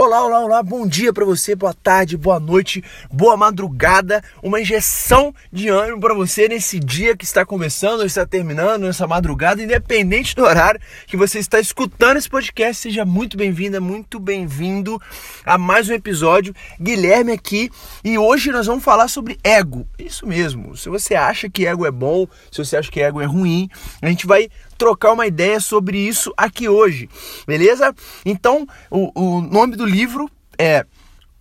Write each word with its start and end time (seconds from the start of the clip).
Olá, 0.00 0.24
olá, 0.24 0.38
olá, 0.38 0.62
bom 0.62 0.86
dia 0.86 1.12
para 1.12 1.24
você, 1.24 1.56
boa 1.56 1.74
tarde, 1.74 2.16
boa 2.16 2.38
noite, 2.38 2.84
boa 3.10 3.36
madrugada, 3.36 4.22
uma 4.40 4.60
injeção 4.60 5.34
de 5.52 5.68
ânimo 5.68 6.00
para 6.00 6.14
você 6.14 6.46
nesse 6.46 6.78
dia 6.78 7.16
que 7.16 7.24
está 7.24 7.44
começando, 7.44 8.04
está 8.04 8.24
terminando, 8.24 8.84
nessa 8.84 9.08
madrugada, 9.08 9.60
independente 9.60 10.36
do 10.36 10.44
horário 10.44 10.80
que 11.08 11.16
você 11.16 11.40
está 11.40 11.58
escutando 11.58 12.16
esse 12.16 12.30
podcast, 12.30 12.80
seja 12.80 13.04
muito 13.04 13.36
bem-vinda, 13.36 13.80
muito 13.80 14.20
bem-vindo 14.20 15.02
a 15.44 15.58
mais 15.58 15.88
um 15.88 15.94
episódio. 15.94 16.54
Guilherme 16.80 17.32
aqui 17.32 17.68
e 18.04 18.16
hoje 18.16 18.52
nós 18.52 18.68
vamos 18.68 18.84
falar 18.84 19.08
sobre 19.08 19.36
ego. 19.42 19.84
Isso 19.98 20.28
mesmo, 20.28 20.76
se 20.76 20.88
você 20.88 21.16
acha 21.16 21.50
que 21.50 21.66
ego 21.66 21.84
é 21.84 21.90
bom, 21.90 22.24
se 22.52 22.64
você 22.64 22.76
acha 22.76 22.88
que 22.88 23.00
ego 23.00 23.20
é 23.20 23.26
ruim, 23.26 23.68
a 24.00 24.06
gente 24.06 24.28
vai 24.28 24.48
trocar 24.78 25.12
uma 25.12 25.26
ideia 25.26 25.58
sobre 25.58 25.98
isso 25.98 26.32
aqui 26.36 26.68
hoje, 26.68 27.10
beleza? 27.46 27.92
Então, 28.24 28.66
o, 28.90 29.10
o 29.20 29.40
nome 29.42 29.74
do 29.74 29.84
livro 29.84 30.30
é 30.56 30.86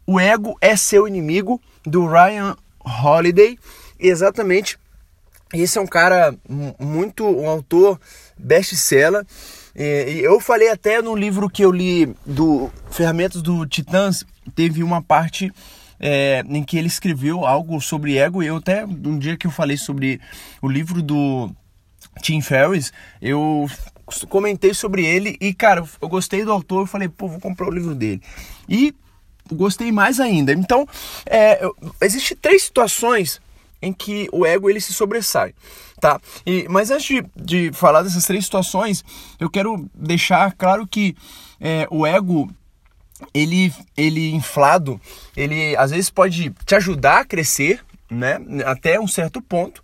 O 0.06 0.20
Ego 0.20 0.58
é 0.60 0.76
Seu 0.76 1.08
Inimigo, 1.08 1.62
do 1.86 2.08
Ryan 2.08 2.58
Holiday. 2.84 3.58
Exatamente, 4.00 4.78
esse 5.54 5.78
é 5.78 5.82
um 5.82 5.88
cara 5.88 6.36
muito, 6.80 7.24
um 7.26 7.48
autor 7.48 8.00
best-seller. 8.38 9.26
Eu 9.76 10.40
falei 10.40 10.70
até 10.70 11.02
no 11.02 11.16
livro 11.16 11.50
que 11.50 11.64
eu 11.64 11.72
li 11.72 12.14
do 12.26 12.70
Ferramentas 12.90 13.42
do 13.42 13.66
Titãs, 13.66 14.26
teve 14.56 14.84
uma 14.84 15.02
parte 15.02 15.52
é, 16.00 16.44
em 16.48 16.64
que 16.64 16.78
ele 16.78 16.88
escreveu 16.88 17.46
algo 17.46 17.80
sobre 17.80 18.18
ego. 18.18 18.42
E 18.42 18.48
eu 18.48 18.58
até, 18.58 18.86
um 18.86 19.18
dia 19.18 19.38
que 19.38 19.48
eu 19.48 19.52
falei 19.52 19.78
sobre 19.78 20.20
o 20.62 20.68
livro 20.68 21.02
do 21.02 21.50
Tim 22.18 22.42
Ferriss, 22.42 22.92
eu 23.22 23.68
comentei 24.30 24.74
sobre 24.74 25.06
ele 25.06 25.38
e, 25.40 25.54
cara, 25.54 25.84
eu 26.02 26.10
gostei 26.10 26.44
do 26.44 26.52
autor, 26.52 26.82
eu 26.82 26.88
falei, 26.88 27.10
pô, 27.10 27.28
vou 27.28 27.40
comprar 27.40 27.68
o 27.68 27.72
livro 27.72 27.94
dele. 27.94 28.22
E 28.68 28.94
gostei 29.52 29.92
mais 29.92 30.20
ainda. 30.20 30.54
Então, 30.54 30.88
é, 31.26 31.62
existem 32.02 32.38
três 32.38 32.64
situações 32.64 33.42
em 33.82 33.94
que 33.94 34.28
o 34.32 34.46
ego 34.46 34.70
ele 34.70 34.82
se 34.82 34.94
sobressai, 34.94 35.54
tá? 36.00 36.20
E, 36.46 36.68
mas 36.70 36.90
antes 36.90 37.06
de, 37.06 37.26
de 37.36 37.72
falar 37.74 38.02
dessas 38.02 38.26
três 38.26 38.44
situações, 38.44 39.06
eu 39.40 39.50
quero 39.50 39.88
deixar 39.94 40.52
claro 40.54 40.88
que 40.88 41.16
é, 41.60 41.88
o 41.92 42.06
ego 42.06 42.50
ele, 43.34 43.74
ele 43.96 44.32
inflado, 44.32 45.00
ele 45.36 45.76
às 45.76 45.92
vezes 45.92 46.10
pode 46.10 46.52
te 46.66 46.76
ajudar 46.76 47.20
a 47.20 47.26
crescer, 47.26 47.84
né? 48.10 48.40
Até 48.66 49.00
um 49.00 49.08
certo 49.08 49.42
ponto, 49.42 49.84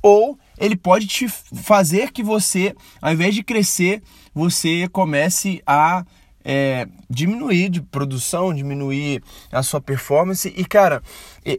ou 0.00 0.38
ele 0.58 0.76
pode 0.76 1.06
te 1.06 1.28
fazer 1.28 2.10
que 2.12 2.22
você, 2.22 2.74
ao 3.00 3.12
invés 3.12 3.34
de 3.34 3.42
crescer, 3.42 4.02
você 4.34 4.88
comece 4.88 5.62
a 5.66 6.04
é, 6.44 6.86
diminuir 7.08 7.68
de 7.68 7.80
produção, 7.80 8.54
diminuir 8.54 9.22
a 9.50 9.62
sua 9.62 9.80
performance. 9.80 10.52
E, 10.56 10.64
cara, 10.64 11.02
é, 11.44 11.58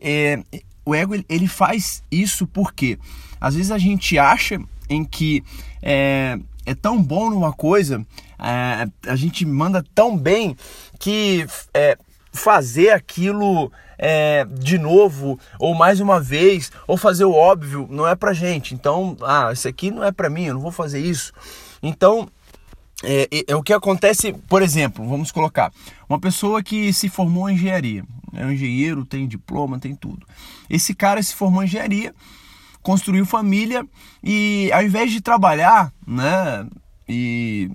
é, 0.52 0.62
o 0.86 0.94
ego 0.94 1.16
ele 1.30 1.48
faz 1.48 2.04
isso 2.12 2.46
porque 2.48 3.00
às 3.40 3.56
vezes 3.56 3.72
a 3.72 3.78
gente 3.78 4.18
acha 4.18 4.60
em 4.90 5.04
que 5.04 5.44
é, 5.82 6.38
é 6.66 6.76
tão 6.76 7.02
bom 7.02 7.30
numa 7.30 7.52
coisa, 7.52 8.06
é, 8.40 8.88
a 9.10 9.16
gente 9.16 9.46
manda 9.46 9.84
tão 9.94 10.18
bem 10.18 10.56
que 11.00 11.46
é, 11.74 11.98
fazer 12.34 12.90
aquilo 12.90 13.72
é, 13.98 14.46
de 14.46 14.78
novo 14.78 15.40
ou 15.60 15.76
mais 15.76 16.00
uma 16.00 16.20
vez 16.20 16.72
ou 16.88 16.98
fazer 16.98 17.26
o 17.26 17.34
óbvio 17.34 17.88
não 17.90 18.08
é 18.08 18.16
pra 18.16 18.34
gente. 18.34 18.74
Então, 18.74 19.16
ah, 19.22 19.52
isso 19.54 19.68
aqui 19.68 19.92
não 19.92 20.04
é 20.04 20.12
pra 20.12 20.30
mim, 20.30 20.46
eu 20.46 20.56
não 20.56 20.62
vou 20.62 20.72
fazer 20.72 21.00
isso. 21.00 21.32
Então, 21.82 22.28
é, 23.04 23.28
é, 23.32 23.44
é, 23.50 23.56
o 23.56 23.62
que 23.62 23.74
acontece, 23.74 24.34
por 24.48 24.62
exemplo, 24.62 25.08
vamos 25.08 25.32
colocar 25.32 25.72
uma 26.10 26.20
pessoa 26.20 26.64
que 26.64 26.92
se 26.92 27.10
formou 27.10 27.50
em 27.50 27.54
engenharia, 27.54 28.04
é 28.34 28.46
um 28.46 28.52
engenheiro, 28.52 29.06
tem 29.06 29.28
diploma, 29.28 29.80
tem 29.80 29.94
tudo. 29.94 30.26
Esse 30.70 30.94
cara 30.96 31.22
se 31.22 31.36
formou 31.36 31.62
em 31.62 31.66
engenharia, 31.66 32.16
construiu 32.82 33.26
família 33.26 33.86
e 34.24 34.72
ao 34.74 34.84
invés 34.84 35.12
de 35.12 35.22
trabalhar, 35.22 35.94
né, 36.08 36.66
e 37.08 37.70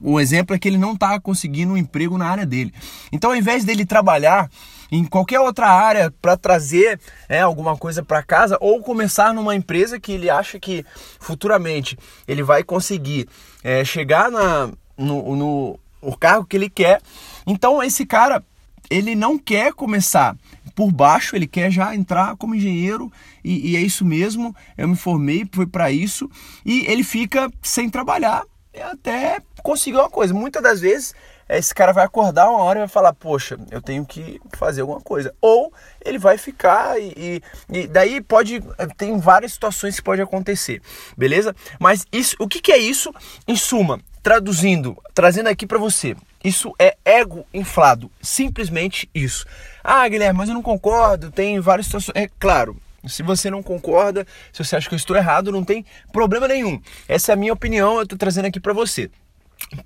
o 0.00 0.20
exemplo 0.20 0.54
é 0.54 0.58
que 0.58 0.68
ele 0.68 0.76
não 0.76 0.92
está 0.92 1.18
conseguindo 1.18 1.72
um 1.72 1.76
emprego 1.76 2.18
na 2.18 2.26
área 2.26 2.44
dele. 2.44 2.72
Então, 3.10 3.30
ao 3.30 3.36
invés 3.36 3.64
dele 3.64 3.86
trabalhar 3.86 4.50
em 4.92 5.04
qualquer 5.04 5.40
outra 5.40 5.68
área 5.68 6.12
para 6.20 6.36
trazer 6.36 7.00
é, 7.28 7.40
alguma 7.40 7.76
coisa 7.76 8.02
para 8.02 8.22
casa 8.22 8.58
ou 8.60 8.82
começar 8.82 9.32
numa 9.32 9.54
empresa 9.54 10.00
que 10.00 10.12
ele 10.12 10.28
acha 10.28 10.58
que 10.58 10.84
futuramente 11.18 11.96
ele 12.26 12.42
vai 12.42 12.62
conseguir 12.62 13.28
é, 13.62 13.84
chegar 13.84 14.30
na, 14.30 14.70
no, 14.98 15.36
no, 15.36 15.80
no 16.02 16.16
cargo 16.16 16.44
que 16.44 16.56
ele 16.56 16.68
quer, 16.68 17.00
então 17.46 17.82
esse 17.82 18.04
cara 18.04 18.44
ele 18.90 19.14
não 19.14 19.38
quer 19.38 19.72
começar 19.72 20.36
por 20.74 20.90
baixo, 20.90 21.36
ele 21.36 21.46
quer 21.46 21.70
já 21.70 21.94
entrar 21.94 22.36
como 22.36 22.56
engenheiro 22.56 23.12
e, 23.44 23.70
e 23.70 23.76
é 23.76 23.80
isso 23.80 24.04
mesmo. 24.04 24.54
Eu 24.76 24.88
me 24.88 24.96
formei, 24.96 25.46
foi 25.52 25.66
para 25.66 25.92
isso 25.92 26.28
e 26.66 26.84
ele 26.86 27.04
fica 27.04 27.48
sem 27.62 27.88
trabalhar 27.88 28.42
até 28.78 29.38
conseguir 29.62 29.96
uma 29.96 30.10
coisa. 30.10 30.34
Muitas 30.34 30.62
das 30.62 30.80
vezes 30.80 31.14
esse 31.48 31.74
cara 31.74 31.92
vai 31.92 32.04
acordar 32.04 32.48
uma 32.48 32.62
hora 32.62 32.78
e 32.78 32.82
vai 32.82 32.88
falar, 32.88 33.12
poxa, 33.12 33.58
eu 33.70 33.82
tenho 33.82 34.06
que 34.06 34.40
fazer 34.56 34.82
alguma 34.82 35.00
coisa. 35.00 35.34
Ou 35.40 35.72
ele 36.04 36.18
vai 36.18 36.38
ficar 36.38 37.00
e, 37.00 37.12
e, 37.16 37.42
e 37.80 37.86
daí 37.86 38.20
pode. 38.20 38.62
Tem 38.96 39.18
várias 39.18 39.52
situações 39.52 39.96
que 39.96 40.02
pode 40.02 40.22
acontecer, 40.22 40.80
beleza? 41.16 41.54
Mas 41.78 42.06
isso, 42.12 42.36
o 42.38 42.46
que, 42.46 42.60
que 42.60 42.70
é 42.70 42.78
isso? 42.78 43.12
Em 43.48 43.56
suma, 43.56 44.00
traduzindo, 44.22 44.96
trazendo 45.12 45.48
aqui 45.48 45.66
para 45.66 45.78
você. 45.78 46.16
Isso 46.42 46.72
é 46.78 46.96
ego 47.04 47.44
inflado, 47.52 48.10
simplesmente 48.22 49.10
isso. 49.14 49.44
Ah, 49.82 50.08
Guilherme, 50.08 50.38
mas 50.38 50.48
eu 50.48 50.54
não 50.54 50.62
concordo, 50.62 51.30
tem 51.30 51.60
várias 51.60 51.86
situações. 51.86 52.14
É 52.14 52.30
claro, 52.38 52.76
se 53.06 53.22
você 53.22 53.50
não 53.50 53.62
concorda, 53.62 54.26
se 54.52 54.62
você 54.62 54.76
acha 54.76 54.88
que 54.88 54.94
eu 54.94 54.98
estou 54.98 55.16
errado, 55.16 55.52
não 55.52 55.64
tem 55.64 55.84
problema 56.12 56.46
nenhum. 56.48 56.80
Essa 57.08 57.32
é 57.32 57.34
a 57.34 57.36
minha 57.36 57.52
opinião, 57.52 57.96
eu 57.96 58.02
estou 58.02 58.18
trazendo 58.18 58.46
aqui 58.46 58.60
para 58.60 58.72
você. 58.72 59.10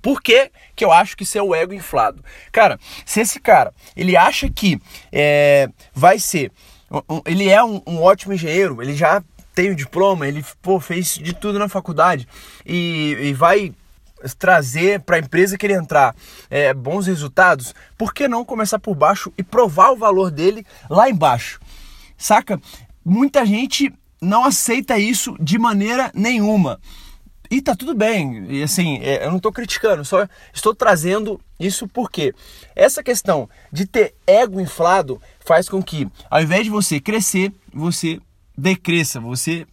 Por 0.01 0.21
que, 0.21 0.51
que 0.75 0.83
eu 0.83 0.91
acho 0.91 1.15
que 1.17 1.23
isso 1.23 1.37
é 1.37 1.41
o 1.41 1.53
ego 1.53 1.73
inflado? 1.73 2.23
Cara, 2.51 2.79
se 3.05 3.19
esse 3.19 3.39
cara 3.39 3.73
ele 3.95 4.15
acha 4.15 4.49
que 4.49 4.79
é, 5.11 5.69
vai 5.93 6.17
ser, 6.17 6.51
ele 7.25 7.49
é 7.49 7.63
um, 7.63 7.81
um, 7.85 8.01
ótimo 8.01 8.33
engenheiro, 8.33 8.81
ele 8.81 8.95
já 8.95 9.21
tem 9.53 9.71
o 9.71 9.75
diploma, 9.75 10.27
ele 10.27 10.43
pô, 10.61 10.79
fez 10.79 11.15
de 11.15 11.33
tudo 11.33 11.59
na 11.59 11.69
faculdade 11.69 12.27
e, 12.65 13.17
e 13.19 13.33
vai 13.33 13.73
trazer 14.37 15.01
para 15.01 15.17
a 15.17 15.19
empresa 15.19 15.57
que 15.57 15.65
ele 15.65 15.73
entrar 15.73 16.15
é, 16.49 16.73
bons 16.73 17.05
resultados, 17.05 17.75
por 17.97 18.13
que 18.13 18.27
não 18.27 18.45
começar 18.45 18.79
por 18.79 18.95
baixo 18.95 19.31
e 19.37 19.43
provar 19.43 19.91
o 19.91 19.97
valor 19.97 20.31
dele 20.31 20.65
lá 20.89 21.09
embaixo? 21.09 21.59
Saca? 22.17 22.59
Muita 23.05 23.45
gente 23.45 23.93
não 24.19 24.43
aceita 24.43 24.97
isso 24.97 25.37
de 25.39 25.59
maneira 25.59 26.11
nenhuma. 26.15 26.79
E 27.49 27.61
tá 27.61 27.75
tudo 27.75 27.93
bem, 27.93 28.47
e 28.49 28.63
assim, 28.63 28.97
é, 29.03 29.23
eu 29.23 29.29
não 29.29 29.37
estou 29.37 29.51
criticando, 29.51 30.03
só 30.03 30.27
estou 30.51 30.73
trazendo 30.73 31.39
isso 31.59 31.87
porque 31.87 32.33
essa 32.75 33.03
questão 33.03 33.47
de 33.71 33.85
ter 33.85 34.15
ego 34.25 34.59
inflado 34.59 35.21
faz 35.45 35.69
com 35.69 35.81
que, 35.81 36.07
ao 36.29 36.41
invés 36.41 36.63
de 36.63 36.71
você 36.71 36.99
crescer, 36.99 37.53
você 37.71 38.19
decresça, 38.57 39.19
você 39.19 39.67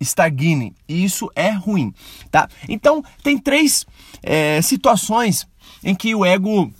estagne, 0.00 0.74
e 0.88 1.04
isso 1.04 1.30
é 1.36 1.50
ruim, 1.50 1.92
tá? 2.30 2.48
Então, 2.66 3.04
tem 3.22 3.36
três 3.36 3.84
é, 4.22 4.62
situações 4.62 5.46
em 5.84 5.94
que 5.94 6.14
o 6.14 6.24
ego 6.24 6.72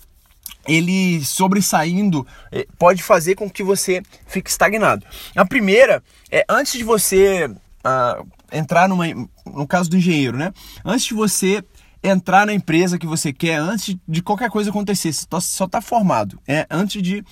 ele 0.66 1.25
sobressaindo 1.25 2.26
eh, 2.53 2.66
pode 2.78 3.03
fazer 3.03 3.34
com 3.34 3.48
que 3.48 3.62
você 3.62 4.03
fique 4.26 4.50
estagnado. 4.50 5.04
A 5.34 5.44
primeira 5.44 6.03
é 6.31 6.44
antes 6.48 6.75
de 6.75 6.84
você 6.84 7.47
uh, 7.47 8.26
entrar 8.53 8.88
numa, 8.88 9.06
no 9.47 9.66
caso 9.66 9.91
do 9.91 9.97
engenheiro, 9.97 10.37
né? 10.37 10.53
Antes 10.84 11.06
de 11.06 11.15
você 11.15 11.65
entrar 12.03 12.47
na 12.47 12.53
empresa 12.53 12.99
que 12.99 13.06
você 13.06 13.32
quer, 13.32 13.56
antes 13.56 13.97
de 14.06 14.22
qualquer 14.22 14.50
coisa 14.50 14.70
acontecer, 14.70 15.12
você 15.12 15.26
tá, 15.26 15.41
só 15.41 15.65
está 15.65 15.81
formado. 15.81 16.38
É, 16.46 16.67
antes 16.70 17.02
de 17.02 17.25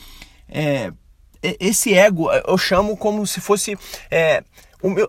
é, 0.48 0.92
esse 1.42 1.94
ego 1.94 2.30
eu 2.32 2.58
chamo 2.58 2.96
como 2.96 3.26
se 3.26 3.40
fosse 3.40 3.78
é, 4.10 4.42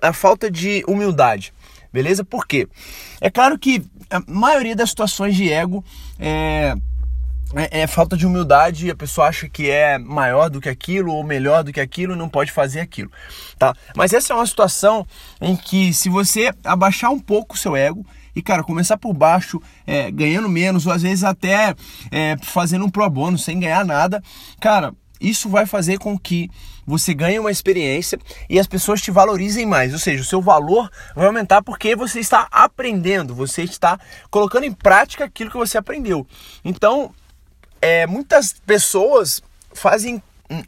a 0.02 0.14
falta 0.14 0.50
de 0.50 0.84
humildade. 0.88 1.54
Beleza? 1.92 2.24
Por 2.24 2.46
quê? 2.46 2.68
É 3.20 3.30
claro 3.32 3.58
que 3.58 3.84
a 4.10 4.22
maioria 4.28 4.76
das 4.76 4.92
situações 4.92 5.36
de 5.36 5.52
ego 5.52 5.84
é, 6.20 6.76
é, 7.56 7.82
é, 7.82 7.88
falta 7.88 8.16
de 8.16 8.28
humildade, 8.28 8.92
a 8.92 8.96
pessoa 8.96 9.28
acha 9.28 9.50
que 9.50 9.70
é 9.70 9.98
maior 9.98 10.50
do 10.50 10.62
que 10.62 10.70
aquilo 10.70 11.14
ou 11.14 11.24
melhor 11.24 11.64
do 11.64 11.74
que 11.74 11.80
aquilo 11.80 12.14
e 12.14 12.18
não 12.18 12.30
pode 12.30 12.52
fazer 12.52 12.80
aquilo, 12.80 13.12
tá? 13.58 13.74
Mas 13.96 14.14
essa 14.14 14.34
é 14.34 14.36
uma 14.36 14.46
situação 14.46 15.06
em 15.42 15.56
que 15.56 15.94
se 15.94 16.10
você 16.10 16.54
abaixar 16.64 17.12
um 17.12 17.20
pouco 17.20 17.56
o 17.56 17.58
seu 17.58 17.76
ego 17.76 18.06
e, 18.36 18.42
cara, 18.42 18.64
começar 18.64 18.98
por 18.98 19.14
baixo, 19.14 19.60
é, 19.88 20.12
ganhando 20.12 20.48
menos 20.48 20.86
ou 20.86 20.94
às 20.94 21.02
vezes 21.02 21.24
até 21.24 21.74
é, 22.12 22.38
fazendo 22.44 22.86
um 22.86 22.90
pro 22.90 23.10
bono 23.10 23.38
sem 23.38 23.60
ganhar 23.60 23.84
nada, 23.84 24.22
cara, 24.60 24.94
isso 25.20 25.50
vai 25.50 25.66
fazer 25.66 25.98
com 25.98 26.18
que 26.18 26.50
você 26.86 27.14
ganhe 27.14 27.38
uma 27.38 27.52
experiência 27.52 28.18
e 28.50 28.60
as 28.60 28.68
pessoas 28.68 29.02
te 29.02 29.12
valorizem 29.12 29.66
mais. 29.66 29.94
Ou 29.94 30.00
seja, 30.00 30.22
o 30.22 30.26
seu 30.26 30.42
valor 30.42 30.90
vai 31.16 31.26
aumentar 31.26 31.62
porque 31.62 31.96
você 31.96 32.20
está 32.20 32.48
aprendendo, 32.52 33.36
você 33.36 33.64
está 33.64 34.00
colocando 34.30 34.64
em 34.64 34.72
prática 34.72 35.26
aquilo 35.26 35.52
que 35.52 35.58
você 35.58 35.78
aprendeu. 35.78 36.26
Então, 36.64 37.14
é, 37.82 38.06
muitas 38.08 38.54
pessoas 38.66 39.42
fazem 39.74 40.22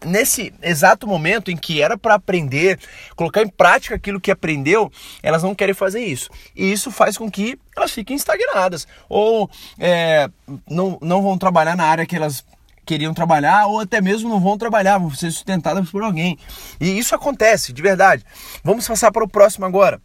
nesse 0.06 0.54
exato 0.62 1.08
momento 1.08 1.50
em 1.50 1.58
que 1.58 1.82
era 1.82 1.98
para 1.98 2.14
aprender, 2.14 2.80
colocar 3.16 3.42
em 3.42 3.48
prática 3.48 3.96
aquilo 3.96 4.22
que 4.22 4.30
aprendeu, 4.30 4.92
elas 5.24 5.42
não 5.42 5.56
querem 5.56 5.74
fazer 5.74 6.02
isso. 6.02 6.30
E 6.56 6.72
isso 6.72 6.92
faz 6.92 7.18
com 7.18 7.30
que 7.32 7.58
elas 7.76 7.92
fiquem 7.92 8.16
estagnadas 8.16 8.88
ou 9.10 9.50
é, 9.80 10.30
não, 10.70 11.00
não 11.02 11.22
vão 11.22 11.38
trabalhar 11.38 11.76
na 11.76 11.86
área 11.86 12.06
que 12.06 12.16
elas 12.16 12.46
queriam 12.86 13.14
trabalhar 13.14 13.68
ou 13.68 13.80
até 13.80 14.02
mesmo 14.02 14.30
não 14.30 14.40
vão 14.40 14.58
trabalhar, 14.58 14.98
vão 14.98 15.12
ser 15.12 15.32
sustentadas 15.32 15.90
por 15.90 16.04
alguém. 16.04 16.38
E 16.80 16.98
isso 16.98 17.16
acontece, 17.16 17.74
de 17.74 17.82
verdade. 17.82 18.24
Vamos 18.64 18.88
passar 18.88 19.12
para 19.12 19.24
o 19.24 19.30
próximo 19.30 19.66
agora 19.66 20.00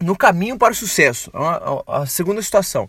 no 0.00 0.16
caminho 0.16 0.58
para 0.58 0.72
o 0.72 0.76
sucesso. 0.76 1.30
A, 1.34 2.02
a, 2.02 2.06
segunda 2.06 2.40
situação. 2.42 2.88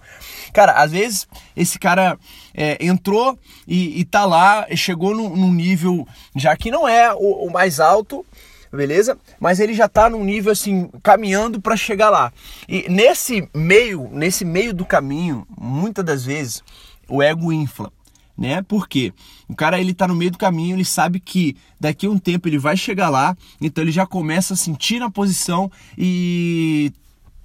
Cara, 0.53 0.73
às 0.73 0.91
vezes 0.91 1.27
esse 1.55 1.79
cara 1.79 2.17
é, 2.53 2.77
entrou 2.83 3.37
e, 3.67 3.99
e 3.99 4.05
tá 4.05 4.25
lá, 4.25 4.67
chegou 4.75 5.15
num, 5.15 5.35
num, 5.35 5.51
nível 5.51 6.07
já 6.35 6.55
que 6.55 6.71
não 6.71 6.87
é 6.87 7.13
o, 7.13 7.47
o, 7.47 7.51
mais 7.51 7.79
alto, 7.79 8.25
beleza? 8.71 9.17
Mas 9.39 9.59
ele 9.59 9.73
já 9.73 9.87
tá 9.87 10.09
num 10.09 10.23
nível 10.23 10.51
assim, 10.51 10.89
caminhando 11.01 11.61
para 11.61 11.77
chegar 11.77 12.09
lá. 12.09 12.31
E 12.67 12.89
nesse 12.89 13.47
meio, 13.55 14.09
nesse 14.11 14.43
meio 14.43 14.73
do 14.73 14.85
caminho, 14.85 15.47
muitas 15.57 16.03
das 16.03 16.25
vezes, 16.25 16.63
o 17.07 17.23
ego 17.23 17.51
infla 17.53 17.91
né? 18.37 18.61
Porque 18.67 19.13
o 19.47 19.55
cara 19.55 19.79
ele 19.79 19.93
tá 19.93 20.07
no 20.07 20.15
meio 20.15 20.31
do 20.31 20.37
caminho, 20.37 20.75
ele 20.75 20.85
sabe 20.85 21.19
que 21.19 21.55
daqui 21.79 22.05
a 22.05 22.09
um 22.09 22.19
tempo 22.19 22.47
ele 22.47 22.57
vai 22.57 22.77
chegar 22.77 23.09
lá, 23.09 23.35
então 23.59 23.83
ele 23.83 23.91
já 23.91 24.05
começa 24.05 24.53
a 24.53 24.57
sentir 24.57 24.99
na 24.99 25.09
posição 25.09 25.71
e 25.97 26.91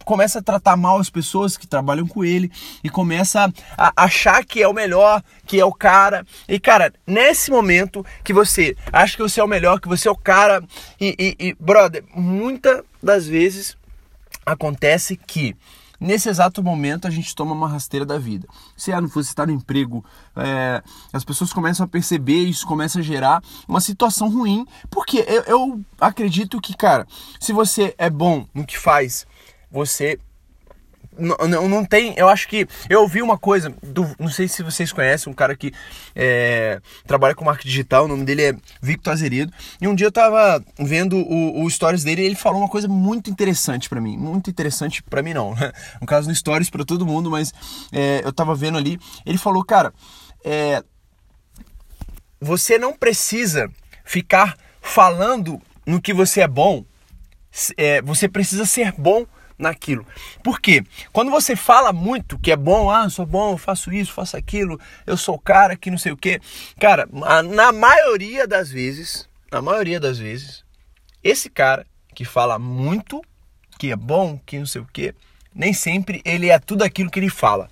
começa 0.04 0.40
a 0.40 0.42
tratar 0.42 0.76
mal 0.76 0.98
as 0.98 1.08
pessoas 1.08 1.56
que 1.56 1.66
trabalham 1.66 2.06
com 2.06 2.24
ele 2.24 2.50
e 2.82 2.90
começa 2.90 3.52
a 3.76 3.92
achar 3.96 4.44
que 4.44 4.62
é 4.62 4.68
o 4.68 4.72
melhor, 4.72 5.22
que 5.46 5.58
é 5.58 5.64
o 5.64 5.72
cara. 5.72 6.26
E 6.48 6.58
cara, 6.58 6.92
nesse 7.06 7.50
momento 7.50 8.04
que 8.22 8.32
você 8.32 8.76
acha 8.92 9.16
que 9.16 9.22
você 9.22 9.40
é 9.40 9.44
o 9.44 9.48
melhor, 9.48 9.80
que 9.80 9.88
você 9.88 10.08
é 10.08 10.10
o 10.10 10.16
cara 10.16 10.62
e, 11.00 11.14
e, 11.18 11.48
e 11.48 11.54
brother, 11.58 12.04
muitas 12.14 12.82
das 13.02 13.26
vezes 13.26 13.76
acontece 14.44 15.16
que 15.16 15.56
Nesse 16.02 16.28
exato 16.28 16.64
momento, 16.64 17.06
a 17.06 17.10
gente 17.10 17.32
toma 17.32 17.52
uma 17.52 17.68
rasteira 17.68 18.04
da 18.04 18.18
vida. 18.18 18.48
Se 18.76 18.92
ah, 18.92 19.00
não 19.00 19.08
fosse 19.08 19.28
estar 19.28 19.46
no 19.46 19.52
emprego, 19.52 20.04
é, 20.34 20.82
as 21.12 21.24
pessoas 21.24 21.52
começam 21.52 21.84
a 21.84 21.88
perceber, 21.88 22.42
isso 22.42 22.66
começa 22.66 22.98
a 22.98 23.02
gerar 23.02 23.40
uma 23.68 23.80
situação 23.80 24.28
ruim, 24.28 24.66
porque 24.90 25.24
eu, 25.28 25.42
eu 25.44 25.80
acredito 26.00 26.60
que, 26.60 26.76
cara, 26.76 27.06
se 27.38 27.52
você 27.52 27.94
é 27.96 28.10
bom 28.10 28.44
no 28.52 28.66
que 28.66 28.76
faz, 28.76 29.24
você 29.70 30.18
não, 31.18 31.68
não, 31.68 31.84
tem. 31.84 32.14
Eu 32.16 32.28
acho 32.28 32.48
que. 32.48 32.66
Eu 32.88 33.02
ouvi 33.02 33.20
uma 33.20 33.36
coisa. 33.36 33.74
Do, 33.82 34.14
não 34.18 34.28
sei 34.28 34.48
se 34.48 34.62
vocês 34.62 34.92
conhecem, 34.92 35.30
um 35.30 35.34
cara 35.34 35.54
que 35.54 35.72
é, 36.14 36.80
trabalha 37.06 37.34
com 37.34 37.44
marketing 37.44 37.68
digital. 37.68 38.04
O 38.04 38.08
nome 38.08 38.24
dele 38.24 38.42
é 38.42 38.54
Victor 38.80 39.12
Azeredo. 39.12 39.52
E 39.80 39.86
um 39.86 39.94
dia 39.94 40.06
eu 40.06 40.12
tava 40.12 40.64
vendo 40.78 41.18
o, 41.18 41.64
o 41.64 41.70
stories 41.70 42.02
dele 42.02 42.22
e 42.22 42.24
ele 42.24 42.34
falou 42.34 42.60
uma 42.60 42.68
coisa 42.68 42.88
muito 42.88 43.30
interessante 43.30 43.88
para 43.88 44.00
mim. 44.00 44.16
Muito 44.16 44.48
interessante 44.48 45.02
para 45.02 45.22
mim, 45.22 45.34
não. 45.34 45.54
No 46.00 46.06
caso, 46.06 46.28
no 46.28 46.34
stories 46.34 46.70
para 46.70 46.84
todo 46.84 47.06
mundo, 47.06 47.30
mas 47.30 47.52
é, 47.92 48.22
eu 48.24 48.32
tava 48.32 48.54
vendo 48.54 48.78
ali. 48.78 48.98
Ele 49.24 49.38
falou, 49.38 49.64
cara, 49.64 49.92
é, 50.44 50.82
você 52.40 52.78
não 52.78 52.92
precisa 52.92 53.70
ficar 54.04 54.56
falando 54.80 55.60
no 55.86 56.00
que 56.00 56.12
você 56.12 56.40
é 56.40 56.48
bom. 56.48 56.84
É, 57.76 58.00
você 58.02 58.28
precisa 58.28 58.64
ser 58.64 58.92
bom 58.92 59.26
naquilo. 59.62 60.06
Por 60.42 60.60
quê? 60.60 60.84
Quando 61.12 61.30
você 61.30 61.56
fala 61.56 61.92
muito 61.92 62.38
que 62.38 62.52
é 62.52 62.56
bom, 62.56 62.90
ah, 62.90 63.08
sou 63.08 63.24
bom, 63.24 63.52
eu 63.52 63.58
faço 63.58 63.92
isso, 63.92 64.12
faço 64.12 64.36
aquilo, 64.36 64.78
eu 65.06 65.16
sou 65.16 65.36
o 65.36 65.40
cara 65.40 65.76
que 65.76 65.90
não 65.90 65.98
sei 65.98 66.12
o 66.12 66.16
quê. 66.16 66.40
Cara, 66.78 67.08
na 67.44 67.72
maioria 67.72 68.46
das 68.46 68.70
vezes, 68.70 69.28
na 69.50 69.62
maioria 69.62 69.98
das 69.98 70.18
vezes, 70.18 70.64
esse 71.22 71.48
cara 71.48 71.86
que 72.14 72.24
fala 72.24 72.58
muito, 72.58 73.22
que 73.78 73.90
é 73.90 73.96
bom, 73.96 74.38
que 74.44 74.58
não 74.58 74.66
sei 74.66 74.82
o 74.82 74.88
quê, 74.92 75.14
nem 75.54 75.72
sempre 75.72 76.20
ele 76.24 76.50
é 76.50 76.58
tudo 76.58 76.82
aquilo 76.82 77.10
que 77.10 77.20
ele 77.20 77.30
fala. 77.30 77.70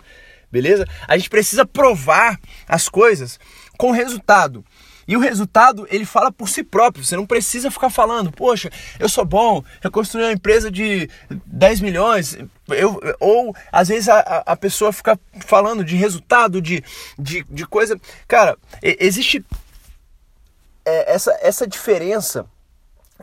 Beleza? 0.50 0.87
A 1.06 1.16
gente 1.16 1.31
precisa 1.31 1.64
provar 1.64 2.38
as 2.66 2.88
coisas 2.88 3.38
com 3.76 3.92
resultado. 3.92 4.64
E 5.10 5.16
o 5.16 5.18
resultado, 5.18 5.88
ele 5.90 6.04
fala 6.04 6.30
por 6.30 6.48
si 6.48 6.62
próprio. 6.62 7.04
Você 7.04 7.16
não 7.16 7.26
precisa 7.26 7.68
ficar 7.68 7.90
falando, 7.90 8.30
poxa, 8.30 8.70
eu 8.96 9.08
sou 9.08 9.24
bom, 9.24 9.60
eu 9.82 9.90
construí 9.90 10.22
uma 10.22 10.32
empresa 10.32 10.70
de 10.70 11.10
10 11.46 11.80
milhões. 11.80 12.38
Eu, 12.68 13.00
ou 13.18 13.52
às 13.72 13.88
vezes 13.88 14.08
a, 14.08 14.20
a 14.46 14.54
pessoa 14.54 14.92
fica 14.92 15.18
falando 15.44 15.84
de 15.84 15.96
resultado, 15.96 16.62
de, 16.62 16.84
de, 17.18 17.44
de 17.50 17.66
coisa. 17.66 18.00
Cara, 18.28 18.56
existe 18.80 19.44
é, 20.84 21.12
essa, 21.12 21.36
essa 21.42 21.66
diferença 21.66 22.46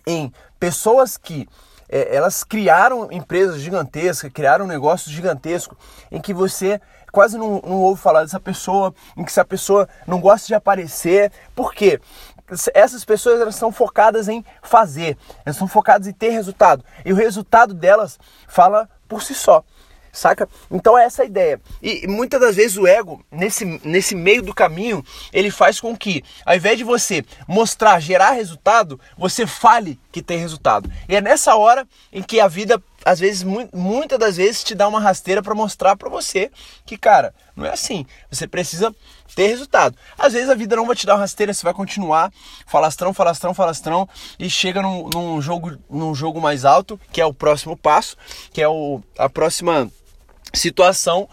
em 0.06 0.30
pessoas 0.60 1.16
que 1.16 1.48
é, 1.90 2.16
elas 2.16 2.44
criaram 2.44 3.12
empresas 3.12 3.60
gigantescas, 3.60 4.32
criaram 4.32 4.68
negócios 4.68 5.14
gigantescos, 5.14 5.78
em 6.12 6.22
que 6.22 6.34
você 6.34 6.82
quase 7.12 7.38
não, 7.38 7.62
não 7.66 7.78
ouve 7.82 8.02
falar 8.02 8.24
dessa 8.24 8.40
pessoa, 8.40 8.94
em 9.16 9.24
que 9.24 9.32
essa 9.32 9.46
pessoa 9.46 9.88
não 10.06 10.20
gosta 10.20 10.48
de 10.48 10.54
aparecer. 10.54 11.32
Por 11.56 11.74
quê? 11.74 12.00
essas 12.74 13.04
pessoas 13.04 13.42
elas 13.42 13.56
estão 13.56 13.72
focadas 13.72 14.30
em 14.30 14.44
fazer, 14.62 15.18
elas 15.46 15.56
estão 15.56 15.68
focadas 15.68 16.08
em 16.08 16.14
ter 16.14 16.30
resultado. 16.30 16.84
E 17.04 17.12
o 17.12 17.16
resultado 17.16 17.74
delas 17.74 18.18
fala 18.48 18.90
por 19.08 19.22
si 19.22 19.36
só. 19.36 19.64
Saca? 20.18 20.50
Então 20.72 20.98
é 20.98 21.06
essa 21.06 21.22
a 21.22 21.26
ideia. 21.26 21.62
E 21.82 22.08
muitas 22.08 22.42
das 22.42 22.56
vezes 22.56 22.76
o 22.76 22.88
ego, 22.88 23.24
nesse, 23.32 23.66
nesse 23.84 24.16
meio 24.16 24.42
do 24.42 24.54
caminho, 24.54 25.04
ele 25.32 25.52
faz 25.52 25.80
com 25.80 25.96
que, 25.96 26.24
ao 26.46 26.56
invés 26.56 26.78
de 26.78 26.84
você 26.84 27.24
mostrar, 27.48 28.00
gerar 28.00 28.32
resultado, 28.32 29.00
você 29.18 29.46
fale 29.46 30.00
que 30.12 30.22
tem 30.22 30.40
resultado. 30.40 30.92
E 31.08 31.16
é 31.16 31.22
nessa 31.22 31.56
hora 31.56 31.88
em 32.12 32.24
que 32.24 32.40
a 32.40 32.48
vida 32.48 32.82
às 33.06 33.20
vezes, 33.20 33.42
muitas 33.74 34.20
das 34.20 34.36
vezes, 34.36 34.64
te 34.66 34.76
dá 34.76 34.86
uma 34.86 35.00
rasteira 35.00 35.42
para 35.42 35.56
mostrar 35.56 35.96
para 35.96 36.10
você 36.10 36.52
que, 36.86 36.98
cara, 36.98 37.34
não 37.56 37.66
é 37.66 37.70
assim. 37.70 38.06
Você 38.30 38.46
precisa 38.46 38.94
ter 39.34 39.48
resultado. 39.48 39.96
Às 40.18 40.34
vezes 40.34 40.50
a 40.50 40.56
vida 40.56 40.76
não 40.76 40.86
vai 40.86 40.96
te 40.96 41.06
dar 41.06 41.14
uma 41.14 41.22
rasteira, 41.22 41.54
você 41.54 41.64
vai 41.64 41.74
continuar 41.74 42.34
falastrão, 42.66 43.14
falastrão, 43.14 43.54
falastrão 43.54 44.10
e 44.38 44.50
chega 44.50 44.82
num, 44.82 45.10
num 45.14 45.42
jogo, 45.42 45.78
num 45.90 46.14
jogo 46.14 46.42
mais 46.42 46.66
alto, 46.66 47.00
que 47.12 47.22
é 47.22 47.26
o 47.26 47.34
próximo 47.34 47.78
passo, 47.78 48.18
que 48.52 48.62
é 48.62 48.68
o, 48.68 49.02
a 49.18 49.30
próxima 49.30 49.90
situação 50.54 51.28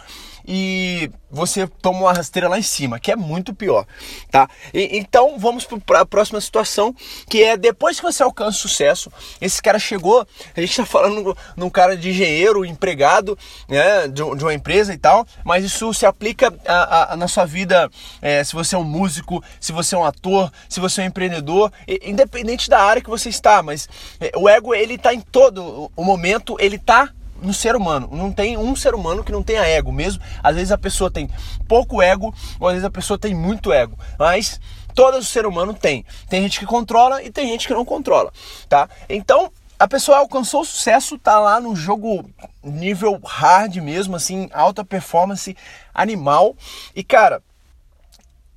e 0.47 1.11
você 1.31 1.67
toma 1.67 2.01
uma 2.01 2.13
rasteira 2.13 2.49
lá 2.49 2.59
em 2.59 2.63
cima, 2.63 3.01
que 3.01 3.11
é 3.11 3.17
muito 3.17 3.55
pior, 3.55 3.87
tá? 4.31 4.49
E, 4.73 4.99
então 4.99 5.39
vamos 5.39 5.67
para 5.87 6.01
a 6.01 6.07
próxima 6.07 6.41
situação, 6.41 6.95
que 7.29 7.43
é 7.43 7.57
depois 7.57 7.99
que 7.99 8.05
você 8.05 8.23
alcança 8.23 8.59
sucesso, 8.59 9.11
esse 9.41 9.63
cara 9.63 9.79
chegou, 9.79 10.27
a 10.55 10.61
gente 10.61 10.71
está 10.71 10.85
falando 10.85 11.37
num 11.57 11.71
cara 11.71 11.97
de 11.97 12.11
engenheiro, 12.11 12.65
empregado, 12.65 13.39
né, 13.69 14.07
de, 14.07 14.15
de, 14.15 14.45
uma 14.45 14.55
empresa 14.55 14.93
e 14.93 14.99
tal, 14.99 15.27
mas 15.43 15.65
isso 15.65 15.93
se 15.95 16.05
aplica 16.05 16.53
a, 16.67 16.75
a, 16.75 17.13
a 17.15 17.17
na 17.17 17.27
sua 17.27 17.47
vida, 17.47 17.91
é, 18.21 18.45
se 18.45 18.53
você 18.53 18.75
é 18.75 18.79
um 18.79 18.85
músico, 18.85 19.43
se 19.59 19.73
você 19.73 19.95
é 19.95 19.99
um 19.99 20.05
ator, 20.05 20.53
se 20.69 20.79
você 20.79 21.01
é 21.01 21.05
um 21.05 21.09
empreendedor, 21.09 21.73
independente 22.03 22.69
da 22.69 22.83
área 22.83 23.03
que 23.03 23.11
você 23.11 23.31
está, 23.31 23.63
mas 23.63 23.89
é, 24.21 24.31
o 24.37 24.49
ego 24.49 24.75
ele 24.75 24.95
está 24.95 25.15
em 25.15 25.21
todo 25.21 25.91
o 25.97 26.05
momento, 26.05 26.57
ele 26.61 26.77
está 26.77 27.11
no 27.43 27.53
ser 27.53 27.77
humano. 27.77 28.09
Não 28.13 28.33
tem 28.33 28.57
um 28.57 28.75
ser 28.75 28.95
humano 28.95 29.25
que 29.25 29.33
não 29.33 29.43
tenha 29.43 29.67
ego 29.67 29.93
mesmo. 29.93 30.23
Às 30.43 30.55
vezes 30.55 30.73
a 30.73 30.79
pessoa 30.79 31.11
tem 31.11 31.29
pouco 31.69 32.03
ego, 32.03 32.35
ou 32.59 32.69
às 32.69 32.75
vezes 32.75 32.87
a 32.87 32.91
pessoa 32.91 33.19
tem 33.19 33.35
muito 33.35 33.73
ego. 33.73 33.99
Mas 34.19 34.61
todo 34.95 35.23
ser 35.23 35.47
humano 35.47 35.75
tem. 35.75 36.05
Tem 36.29 36.43
gente 36.43 36.59
que 36.59 36.67
controla 36.67 37.23
e 37.23 37.31
tem 37.31 37.49
gente 37.49 37.67
que 37.67 37.75
não 37.75 37.85
controla, 37.85 38.33
tá? 38.69 38.89
Então, 39.09 39.51
a 39.79 39.89
pessoa 39.89 40.19
alcançou 40.19 40.63
o 40.63 40.65
sucesso, 40.65 41.19
tá 41.19 41.39
lá 41.39 41.61
no 41.61 41.75
jogo 41.75 42.31
nível 42.63 43.21
hard 43.25 43.77
mesmo, 43.77 44.17
assim, 44.17 44.49
alta 44.53 44.85
performance 44.85 45.57
animal. 45.93 46.57
E 46.95 47.03
cara, 47.03 47.43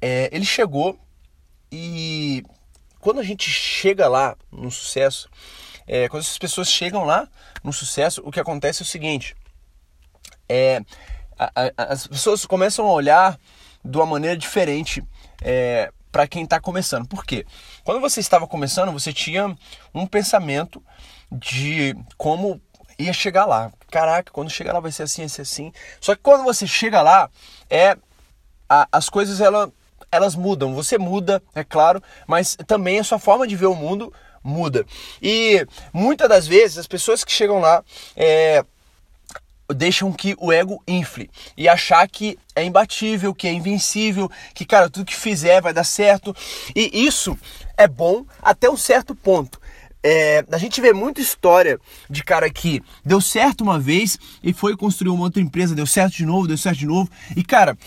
é, 0.01 0.29
ele 0.31 0.45
chegou 0.45 0.97
e 1.71 2.43
quando 2.99 3.19
a 3.19 3.23
gente 3.23 3.49
chega 3.49 4.07
lá 4.07 4.35
no 4.51 4.69
sucesso, 4.69 5.29
é, 5.87 6.09
quando 6.09 6.21
as 6.21 6.37
pessoas 6.37 6.69
chegam 6.69 7.05
lá 7.05 7.27
no 7.63 7.71
sucesso, 7.71 8.21
o 8.25 8.31
que 8.31 8.39
acontece 8.39 8.81
é 8.81 8.85
o 8.85 8.87
seguinte: 8.87 9.35
é, 10.49 10.81
a, 11.39 11.51
a, 11.55 11.83
as 11.93 12.05
pessoas 12.05 12.45
começam 12.45 12.85
a 12.85 12.91
olhar 12.91 13.39
de 13.83 13.97
uma 13.97 14.05
maneira 14.05 14.35
diferente 14.35 15.03
é, 15.41 15.91
para 16.11 16.27
quem 16.27 16.43
está 16.43 16.59
começando. 16.59 17.07
Por 17.07 17.25
quê? 17.25 17.45
Quando 17.83 18.01
você 18.01 18.19
estava 18.19 18.47
começando, 18.47 18.91
você 18.91 19.13
tinha 19.13 19.55
um 19.93 20.05
pensamento 20.05 20.83
de 21.31 21.95
como 22.17 22.61
ia 22.99 23.13
chegar 23.13 23.45
lá. 23.45 23.71
Caraca, 23.89 24.31
quando 24.31 24.49
chegar 24.49 24.73
lá 24.73 24.79
vai 24.79 24.91
ser 24.91 25.03
assim, 25.03 25.21
vai 25.21 25.29
ser 25.29 25.43
assim. 25.43 25.71
Só 26.01 26.15
que 26.15 26.21
quando 26.21 26.43
você 26.43 26.67
chega 26.67 27.01
lá, 27.01 27.29
é 27.69 27.95
a, 28.67 28.87
as 28.91 29.09
coisas 29.09 29.39
ela, 29.39 29.71
elas 30.11 30.35
mudam. 30.35 30.73
Você 30.73 30.97
muda, 30.97 31.41
é 31.55 31.63
claro, 31.63 32.01
mas 32.25 32.57
também 32.67 32.99
a 32.99 33.03
sua 33.03 33.19
forma 33.19 33.47
de 33.47 33.55
ver 33.55 33.67
o 33.67 33.75
mundo 33.75 34.13
muda. 34.47 34.85
E 35.21 35.65
muitas 35.93 36.27
das 36.29 36.47
vezes 36.47 36.77
as 36.77 36.87
pessoas 36.87 37.23
que 37.23 37.31
chegam 37.31 37.59
lá, 37.59 37.83
é, 38.15 38.63
deixam 39.75 40.11
que 40.11 40.35
o 40.39 40.51
ego 40.51 40.81
infle 40.87 41.29
e 41.55 41.67
achar 41.67 42.07
que 42.07 42.37
é 42.55 42.63
imbatível, 42.63 43.33
que 43.33 43.47
é 43.47 43.51
invencível, 43.51 44.31
que 44.53 44.65
cara, 44.65 44.89
tudo 44.89 45.05
que 45.05 45.15
fizer 45.15 45.61
vai 45.61 45.73
dar 45.73 45.83
certo. 45.83 46.35
E 46.75 47.05
isso 47.05 47.37
é 47.77 47.87
bom 47.87 48.25
até 48.41 48.69
um 48.69 48.77
certo 48.77 49.13
ponto. 49.13 49.59
É, 50.03 50.45
a 50.51 50.57
gente 50.57 50.79
vê 50.79 50.93
muita 50.93 51.19
história 51.19 51.79
de 52.09 52.23
cara 52.23 52.49
que 52.49 52.81
deu 53.03 53.19
certo 53.19 53.61
uma 53.61 53.79
vez 53.79 54.17
e 54.41 54.53
foi 54.53 54.77
construir 54.77 55.09
uma 55.09 55.23
outra 55.23 55.41
empresa, 55.41 55.75
deu 55.75 55.87
certo 55.87 56.15
de 56.15 56.25
novo, 56.25 56.47
deu 56.47 56.57
certo 56.57 56.77
de 56.77 56.85
novo. 56.85 57.09
E 57.35 57.43
cara, 57.43 57.77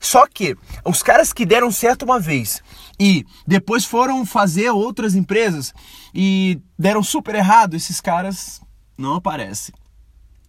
só 0.00 0.26
que 0.26 0.56
os 0.84 1.02
caras 1.02 1.32
que 1.32 1.46
deram 1.46 1.70
certo 1.70 2.02
uma 2.02 2.18
vez 2.20 2.60
e 2.98 3.24
depois 3.46 3.84
foram 3.84 4.24
fazer 4.24 4.70
outras 4.70 5.14
empresas 5.14 5.72
e 6.14 6.60
deram 6.78 7.02
super 7.02 7.34
errado, 7.34 7.74
esses 7.74 8.00
caras 8.00 8.60
não 8.96 9.14
aparecem 9.14 9.74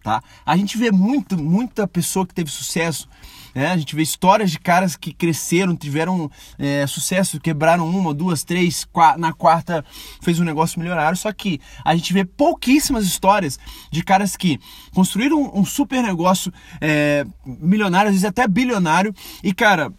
tá? 0.04 0.22
A 0.44 0.54
gente 0.54 0.76
vê 0.76 0.92
muito, 0.92 1.42
muita 1.42 1.88
pessoa 1.88 2.26
que 2.26 2.34
teve 2.34 2.50
sucesso, 2.50 3.08
né? 3.54 3.68
A 3.68 3.76
gente 3.76 3.96
vê 3.96 4.02
histórias 4.02 4.50
de 4.50 4.60
caras 4.60 4.96
que 4.96 5.14
cresceram, 5.14 5.74
tiveram 5.74 6.30
é, 6.58 6.86
sucesso, 6.86 7.40
quebraram 7.40 7.88
uma, 7.88 8.12
duas, 8.12 8.44
três, 8.44 8.84
quatro, 8.84 9.18
na 9.18 9.32
quarta 9.32 9.82
fez 10.20 10.38
um 10.38 10.44
negócio 10.44 10.78
milionário. 10.78 11.16
Só 11.16 11.32
que 11.32 11.58
a 11.82 11.96
gente 11.96 12.12
vê 12.12 12.22
pouquíssimas 12.22 13.06
histórias 13.06 13.58
de 13.90 14.04
caras 14.04 14.36
que 14.36 14.60
construíram 14.94 15.50
um, 15.54 15.64
super 15.64 16.02
negócio 16.02 16.52
é, 16.80 17.24
milionário, 17.46 18.08
às 18.08 18.14
vezes 18.14 18.28
até 18.28 18.46
bilionário, 18.46 19.14
e 19.42 19.54
cara, 19.54 19.90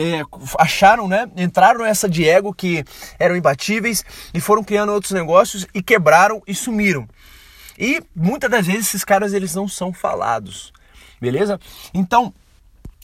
é, 0.00 0.24
acharam, 0.58 1.06
né? 1.06 1.30
Entraram 1.36 1.82
nessa 1.82 2.08
de 2.08 2.26
ego 2.26 2.54
que 2.54 2.82
eram 3.18 3.36
imbatíveis 3.36 4.02
e 4.32 4.40
foram 4.40 4.64
criando 4.64 4.92
outros 4.92 5.12
negócios 5.12 5.66
e 5.74 5.82
quebraram 5.82 6.42
e 6.46 6.54
sumiram. 6.54 7.06
E 7.78 8.02
muitas 8.16 8.50
das 8.50 8.66
vezes 8.66 8.88
esses 8.88 9.04
caras 9.04 9.34
eles 9.34 9.54
não 9.54 9.68
são 9.68 9.92
falados, 9.92 10.72
beleza? 11.20 11.60
Então, 11.92 12.32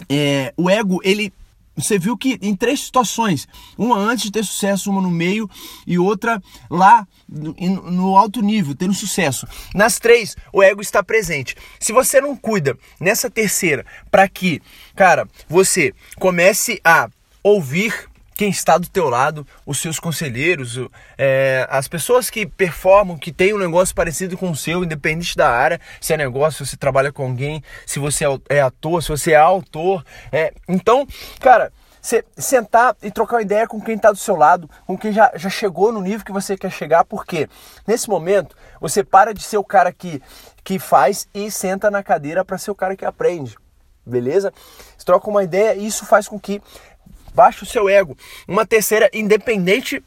é, 0.08 0.54
o 0.56 0.70
ego 0.70 1.00
ele 1.04 1.32
você 1.76 1.98
viu 1.98 2.16
que 2.16 2.38
em 2.40 2.56
três 2.56 2.80
situações, 2.80 3.46
uma 3.76 3.98
antes 3.98 4.24
de 4.24 4.32
ter 4.32 4.44
sucesso, 4.44 4.90
uma 4.90 5.02
no 5.02 5.10
meio 5.10 5.48
e 5.86 5.98
outra 5.98 6.42
lá 6.70 7.06
no, 7.28 8.16
alto 8.16 8.40
nível, 8.40 8.74
tendo 8.74 8.94
sucesso. 8.94 9.46
Nas 9.74 9.98
três, 9.98 10.36
o 10.52 10.62
ego 10.62 10.80
está 10.80 11.02
presente. 11.02 11.54
Se 11.78 11.92
você 11.92 12.20
não 12.20 12.36
cuida 12.36 12.78
nessa 13.00 13.28
terceira, 13.28 13.84
para 14.10 14.28
que, 14.28 14.62
cara, 14.94 15.28
você 15.48 15.92
comece 16.18 16.80
a 16.84 17.08
ouvir 17.42 18.08
quem 18.36 18.50
está 18.50 18.76
do 18.76 18.88
teu 18.88 19.08
lado, 19.08 19.46
os 19.64 19.80
seus 19.80 19.98
conselheiros, 19.98 20.78
é, 21.16 21.66
as 21.70 21.88
pessoas 21.88 22.28
que 22.28 22.44
performam, 22.46 23.16
que 23.16 23.32
têm 23.32 23.54
um 23.54 23.58
negócio 23.58 23.94
parecido 23.94 24.36
com 24.36 24.50
o 24.50 24.56
seu, 24.56 24.84
independente 24.84 25.36
da 25.36 25.48
área, 25.48 25.80
se 26.00 26.12
é 26.12 26.16
negócio, 26.16 26.64
se 26.64 26.72
você 26.72 26.76
trabalha 26.76 27.10
com 27.10 27.22
alguém, 27.22 27.62
se 27.86 27.98
você 27.98 28.26
é, 28.26 28.38
é 28.50 28.60
ator, 28.60 29.02
se 29.02 29.08
você 29.08 29.32
é 29.32 29.36
autor. 29.36 30.04
É, 30.30 30.52
então, 30.68 31.06
cara, 31.40 31.72
você 32.00 32.24
sentar 32.36 32.94
e 33.02 33.10
trocar 33.10 33.36
uma 33.36 33.42
ideia 33.42 33.66
com 33.66 33.80
quem 33.80 33.96
está 33.96 34.12
do 34.12 34.18
seu 34.18 34.36
lado, 34.36 34.68
com 34.86 34.98
quem 34.98 35.12
já, 35.12 35.32
já 35.34 35.48
chegou 35.48 35.90
no 35.90 36.02
nível 36.02 36.24
que 36.24 36.30
você 36.30 36.56
quer 36.56 36.70
chegar, 36.70 37.04
porque 37.04 37.48
nesse 37.86 38.08
momento 38.08 38.54
você 38.80 39.02
para 39.02 39.32
de 39.32 39.42
ser 39.42 39.56
o 39.56 39.64
cara 39.64 39.90
que, 39.90 40.22
que 40.62 40.78
faz 40.78 41.26
e 41.34 41.50
senta 41.50 41.90
na 41.90 42.02
cadeira 42.02 42.44
para 42.44 42.58
ser 42.58 42.70
o 42.70 42.74
cara 42.74 42.94
que 42.94 43.04
aprende. 43.04 43.56
Beleza? 44.04 44.52
Você 44.96 45.04
troca 45.04 45.28
uma 45.28 45.42
ideia 45.42 45.74
e 45.74 45.84
isso 45.84 46.06
faz 46.06 46.28
com 46.28 46.38
que 46.38 46.62
baixa 47.36 47.64
o 47.64 47.68
seu 47.68 47.86
ego. 47.86 48.16
Uma 48.48 48.64
terceira, 48.64 49.10
independente 49.12 50.02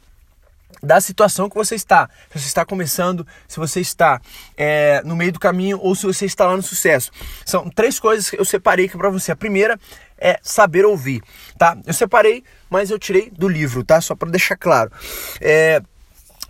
da 0.81 0.99
situação 0.99 1.49
que 1.49 1.55
você 1.55 1.75
está. 1.75 2.09
Se 2.31 2.39
você 2.39 2.47
está 2.47 2.65
começando, 2.65 3.25
se 3.47 3.59
você 3.59 3.79
está 3.79 4.19
é, 4.57 5.01
no 5.05 5.15
meio 5.15 5.31
do 5.31 5.39
caminho 5.39 5.79
ou 5.79 5.93
se 5.93 6.05
você 6.05 6.25
está 6.25 6.47
lá 6.47 6.55
no 6.55 6.63
sucesso. 6.63 7.11
São 7.45 7.69
três 7.69 7.99
coisas 7.99 8.29
que 8.29 8.39
eu 8.39 8.45
separei 8.45 8.85
aqui 8.85 8.97
para 8.97 9.09
você. 9.09 9.31
A 9.31 9.35
primeira 9.35 9.79
é 10.17 10.39
saber 10.41 10.85
ouvir, 10.85 11.21
tá? 11.57 11.77
Eu 11.85 11.93
separei, 11.93 12.43
mas 12.69 12.89
eu 12.89 12.97
tirei 12.97 13.29
do 13.29 13.47
livro, 13.47 13.83
tá? 13.83 14.01
Só 14.01 14.15
para 14.15 14.29
deixar 14.29 14.57
claro. 14.57 14.91
É, 15.39 15.81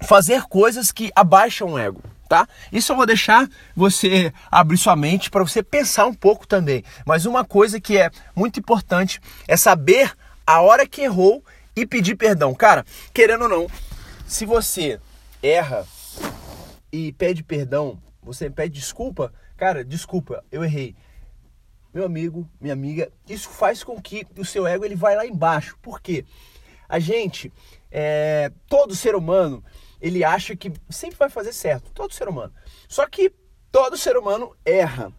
fazer 0.04 0.44
coisas 0.44 0.92
que 0.92 1.12
abaixam 1.16 1.74
o 1.74 1.78
ego. 1.78 2.02
Tá? 2.30 2.48
Isso 2.72 2.92
eu 2.92 2.96
vou 2.96 3.08
deixar 3.08 3.50
você 3.76 4.32
abrir 4.52 4.78
sua 4.78 4.96
mente 4.96 5.32
para 5.32 5.44
você 5.44 5.64
pensar 5.64 6.06
um 6.06 6.14
pouco 6.14 6.46
também. 6.46 6.84
Mas 7.04 7.26
uma 7.26 7.44
coisa 7.44 7.82
que 7.82 7.98
é 7.98 8.12
muito 8.36 8.60
importante 8.60 9.20
é 9.48 9.58
saber 9.58 10.14
a 10.50 10.62
hora 10.62 10.88
que 10.88 11.04
errou 11.04 11.46
e 11.76 11.86
pedir 11.86 12.16
perdão. 12.16 12.56
Cara, 12.56 12.84
querendo 13.14 13.44
ou 13.44 13.48
não, 13.48 13.68
se 14.26 14.48
você 14.48 15.00
erra 15.44 15.86
e 16.92 17.14
pede 17.14 17.44
perdão, 17.44 18.02
você 18.20 18.50
pede 18.50 18.80
desculpa, 18.80 19.32
cara, 19.56 19.86
desculpa, 19.86 20.44
eu 20.52 20.64
errei. 20.64 20.96
Meu 21.94 22.04
amigo, 22.04 22.50
minha 22.60 22.74
amiga, 22.74 23.12
isso 23.28 23.48
faz 23.48 23.84
com 23.84 24.02
que 24.02 24.26
o 24.36 24.44
seu 24.44 24.66
ego 24.66 24.84
ele 24.84 24.96
vai 24.96 25.16
lá 25.16 25.24
embaixo. 25.24 25.78
Por 25.84 26.02
quê? 26.02 26.26
A 26.88 26.98
gente, 26.98 27.54
é, 27.92 28.52
todo 28.68 28.96
ser 28.96 29.14
humano, 29.14 29.64
ele 30.02 30.24
acha 30.24 30.56
que 30.56 30.74
sempre 30.90 31.16
vai 31.16 31.30
fazer 31.30 31.54
certo. 31.54 31.92
Todo 31.92 32.12
ser 32.12 32.28
humano. 32.28 32.52
Só 32.88 33.06
que 33.06 33.32
todo 33.72 33.96
ser 33.96 34.18
humano 34.18 34.56
erra. 34.66 35.14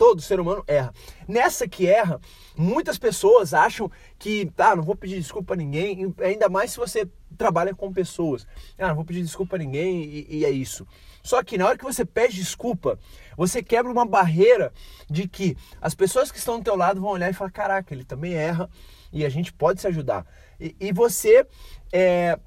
Todo 0.00 0.22
ser 0.22 0.40
humano 0.40 0.64
erra. 0.66 0.94
Nessa 1.28 1.68
que 1.68 1.86
erra, 1.86 2.18
muitas 2.56 2.96
pessoas 2.96 3.52
acham 3.52 3.92
que, 4.18 4.50
ah, 4.56 4.74
não 4.74 4.82
vou 4.82 4.96
pedir 4.96 5.16
desculpa 5.16 5.52
a 5.52 5.56
ninguém, 5.58 6.14
ainda 6.24 6.48
mais 6.48 6.70
se 6.70 6.78
você 6.78 7.06
trabalha 7.36 7.74
com 7.74 7.92
pessoas. 7.92 8.46
Ah, 8.78 8.88
não 8.88 8.94
vou 8.94 9.04
pedir 9.04 9.20
desculpa 9.22 9.56
a 9.56 9.58
ninguém 9.58 10.02
e, 10.02 10.38
e 10.38 10.44
é 10.46 10.50
isso. 10.50 10.86
Só 11.22 11.42
que 11.42 11.58
na 11.58 11.66
hora 11.66 11.76
que 11.76 11.84
você 11.84 12.02
pede 12.02 12.36
desculpa, 12.36 12.98
você 13.36 13.62
quebra 13.62 13.92
uma 13.92 14.06
barreira 14.06 14.72
de 15.06 15.28
que 15.28 15.54
as 15.82 15.94
pessoas 15.94 16.32
que 16.32 16.38
estão 16.38 16.58
do 16.58 16.64
teu 16.64 16.76
lado 16.76 16.98
vão 16.98 17.10
olhar 17.10 17.28
e 17.28 17.34
falar, 17.34 17.50
caraca, 17.50 17.92
ele 17.92 18.02
também 18.02 18.32
erra 18.32 18.70
e 19.12 19.22
a 19.22 19.28
gente 19.28 19.52
pode 19.52 19.82
se 19.82 19.86
ajudar. 19.86 20.24
E, 20.58 20.74
e 20.80 20.94
você 20.94 21.46
é, 21.92 22.40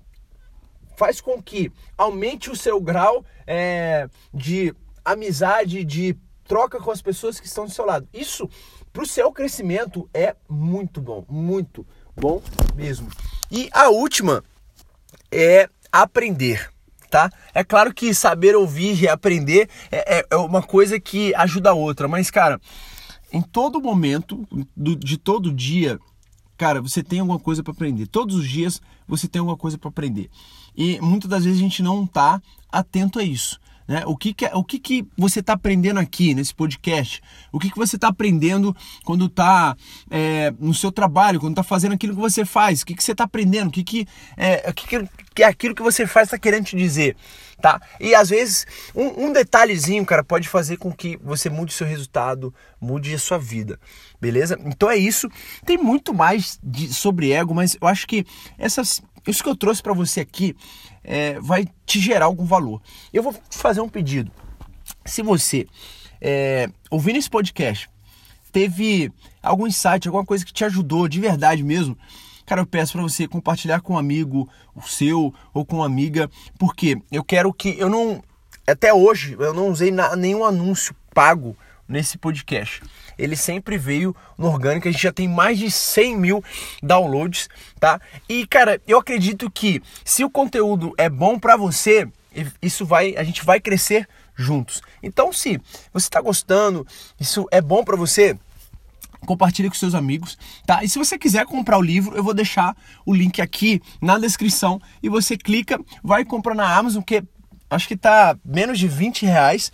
faz 0.98 1.22
com 1.22 1.40
que 1.40 1.72
aumente 1.96 2.50
o 2.50 2.56
seu 2.56 2.82
grau 2.82 3.24
é, 3.46 4.10
de 4.34 4.74
amizade, 5.06 5.86
de 5.86 6.18
troca 6.46 6.80
com 6.80 6.92
as 6.92 7.02
pessoas 7.02 7.40
que 7.40 7.48
estão 7.48 7.66
do 7.66 7.72
seu 7.72 7.86
lado. 7.86 8.08
Isso 8.14 8.50
para 8.92 9.04
o 9.04 9.08
seu 9.08 9.32
crescimento 9.32 10.10
é 10.14 10.36
muito 10.48 11.02
bom, 11.02 11.26
muito 11.30 11.86
bom 12.16 12.42
mesmo. 12.76 13.10
E 13.52 13.70
a 13.74 13.90
última 13.90 14.44
é 15.32 15.68
aprender. 15.92 16.72
Tá? 17.10 17.30
É 17.54 17.64
claro 17.64 17.94
que 17.94 18.12
saber 18.12 18.56
ouvir 18.56 19.04
e 19.04 19.08
aprender 19.08 19.70
é, 19.92 20.20
é, 20.20 20.26
é 20.32 20.36
uma 20.36 20.64
coisa 20.64 21.00
que 21.00 21.34
ajuda 21.36 21.70
a 21.70 21.74
outra, 21.74 22.08
mas 22.08 22.32
cara, 22.32 22.60
em 23.32 23.42
todo 23.42 23.80
momento, 23.80 24.48
do, 24.76 24.96
de 24.96 25.18
todo 25.18 25.54
dia, 25.54 26.00
cara, 26.58 26.82
você 26.82 27.04
tem 27.04 27.20
alguma 27.20 27.40
coisa 27.40 27.62
para 27.62 27.72
aprender. 27.72 28.08
Todos 28.08 28.36
os 28.36 28.48
dias 28.48 28.82
você 29.08 29.28
tem 29.28 29.40
alguma 29.40 29.58
coisa 29.58 29.78
para 29.78 29.90
aprender. 29.90 30.30
E 30.76 31.00
muitas 31.02 31.30
das 31.30 31.44
vezes 31.44 31.60
a 31.60 31.64
gente 31.64 31.84
não 31.84 32.04
está 32.04 32.42
atento 32.72 33.20
a 33.20 33.24
isso. 33.24 33.60
Né? 33.88 34.04
O, 34.06 34.16
que, 34.16 34.34
que, 34.34 34.46
é, 34.46 34.56
o 34.56 34.64
que, 34.64 34.80
que 34.80 35.06
você 35.18 35.40
está 35.40 35.54
aprendendo 35.54 36.00
aqui 36.00 36.34
nesse 36.34 36.54
podcast? 36.54 37.22
O 37.52 37.60
que, 37.60 37.70
que 37.70 37.78
você 37.78 37.96
está 37.96 38.08
aprendendo 38.08 38.76
quando 39.04 39.26
está 39.26 39.76
é, 40.10 40.54
no 40.60 40.74
seu 40.74 40.92
trabalho, 40.92 41.40
quando 41.40 41.54
está 41.54 41.64
fazendo 41.64 41.94
aquilo 41.94 42.16
que 42.16 42.22
você 42.22 42.46
faz? 42.46 42.82
O 42.82 42.86
que, 42.86 42.96
que 42.96 43.04
você 43.04 43.12
está 43.12 43.26
aprendendo? 43.26 43.68
O 43.68 43.72
que, 43.72 43.84
que, 43.84 44.08
é, 44.38 44.70
o 44.70 44.74
que, 44.74 44.88
que, 44.88 45.10
que 45.36 45.44
aquilo 45.44 45.76
que 45.76 45.82
você 45.82 46.08
faz 46.08 46.28
está 46.28 46.38
querendo 46.38 46.66
te 46.66 46.78
dizer? 46.78 47.16
Tá? 47.62 47.82
E 48.00 48.14
às 48.14 48.30
vezes 48.30 48.66
um, 48.94 49.26
um, 49.26 49.34
detalhezinho, 49.34 50.06
cara, 50.06 50.24
pode 50.24 50.50
fazer 50.50 50.78
com 50.78 50.92
que 50.92 51.18
você 51.24 51.50
mude 51.50 51.72
seu 51.72 51.88
resultado, 51.88 52.54
mude 52.80 53.14
a 53.14 53.20
sua 53.20 53.38
vida, 53.38 53.80
beleza? 54.20 54.60
Então 54.66 54.90
é 54.90 54.98
isso. 54.98 55.30
Tem 55.66 55.78
muito 55.78 56.14
mais 56.14 56.60
de, 56.62 56.94
sobre 56.94 57.32
ego, 57.32 57.54
mas 57.54 57.78
eu 57.80 57.88
acho 57.88 58.06
que 58.06 58.26
essas 58.58 59.02
isso 59.28 59.44
que 59.44 59.50
eu 59.50 59.56
trouxe 59.56 59.82
para 59.82 59.94
você 59.94 60.20
aqui 60.20 60.56
é, 61.04 61.40
vai 61.40 61.68
te 61.86 62.00
gerar 62.00 62.26
algum 62.26 62.46
valor. 62.46 62.82
Eu 63.12 63.24
vou 63.24 63.36
fazer 63.50 63.82
um 63.82 63.90
pedido. 63.90 64.32
Se 65.06 65.22
você, 65.22 65.68
é, 66.22 66.70
ouvindo 66.90 67.18
esse 67.18 67.30
podcast, 67.30 67.90
teve 68.52 69.12
algum 69.42 69.68
insight, 69.68 70.08
alguma 70.08 70.26
coisa 70.26 70.46
que 70.46 70.54
te 70.54 70.64
ajudou 70.66 71.08
de 71.08 71.20
verdade 71.20 71.64
mesmo, 71.64 71.98
cara, 72.46 72.62
eu 72.62 72.66
peço 72.66 72.94
para 72.94 73.02
você 73.02 73.28
compartilhar 73.28 73.82
com 73.82 73.94
um 73.94 73.98
amigo 73.98 74.50
o 74.76 74.82
seu 74.82 75.34
ou 75.54 75.66
com 75.66 75.78
uma 75.78 75.86
amiga, 75.86 76.30
porque 76.58 76.98
eu 77.12 77.24
quero 77.24 77.54
que 77.54 77.78
eu 77.78 77.90
não 77.90 78.22
até 78.66 78.94
hoje 78.94 79.36
eu 79.38 79.54
não 79.54 79.68
usei 79.68 79.92
nenhum 80.18 80.46
anúncio 80.46 80.96
pago 81.14 81.56
nesse 81.94 82.18
podcast. 82.18 82.82
Ele 83.18 83.36
sempre 83.36 83.78
veio 83.78 84.16
no 84.38 84.48
orgânico, 84.48 84.88
a 84.88 84.92
gente 84.92 85.04
já 85.04 85.14
tem 85.14 85.28
mais 85.28 85.60
de 85.60 85.70
100 85.70 86.18
mil 86.18 86.44
downloads, 86.82 87.48
tá? 87.80 88.02
E 88.28 88.48
cara, 88.48 88.82
eu 88.88 88.98
acredito 88.98 89.50
que 89.50 89.82
se 90.04 90.24
o 90.24 90.30
conteúdo 90.30 90.94
é 90.98 91.08
bom 91.08 91.38
para 91.38 91.56
você, 91.56 92.08
isso 92.62 92.84
vai, 92.86 93.16
a 93.16 93.24
gente 93.24 93.46
vai 93.46 93.62
crescer 93.62 94.10
juntos. 94.36 94.82
Então, 95.04 95.32
se 95.32 95.62
você 95.94 96.08
está 96.08 96.20
gostando, 96.20 96.86
isso 97.20 97.48
é 97.52 97.62
bom 97.62 97.84
para 97.84 97.96
você, 97.96 98.36
compartilhe 99.28 99.70
com 99.70 99.76
seus 99.76 99.94
amigos, 99.94 100.36
tá? 100.66 100.84
E 100.84 100.90
se 100.90 100.98
você 100.98 101.16
quiser 101.16 101.46
comprar 101.46 101.78
o 101.78 101.82
livro, 101.82 102.18
eu 102.18 102.24
vou 102.24 102.34
deixar 102.34 102.76
o 103.06 103.14
link 103.14 103.40
aqui 103.40 103.80
na 104.02 104.18
descrição 104.18 104.82
e 105.04 105.10
você 105.10 105.38
clica, 105.38 105.80
vai 106.04 106.26
comprar 106.26 106.56
na 106.56 106.76
Amazon, 106.76 107.04
que 107.04 107.24
acho 107.74 107.88
que 107.88 107.98
tá 107.98 108.38
menos 108.46 108.80
de 108.80 108.88
20 108.88 109.26
reais, 109.26 109.72